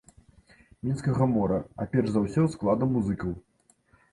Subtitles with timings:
[0.87, 3.31] Мінскага мора, а перш за ўсё складам музыкаў.